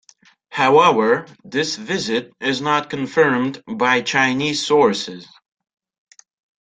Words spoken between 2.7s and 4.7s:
confirmed by Chinese